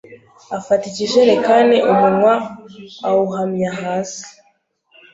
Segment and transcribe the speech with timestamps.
[0.57, 2.33] Afata ikijerikani umunwa
[3.07, 4.27] awuhamya hasi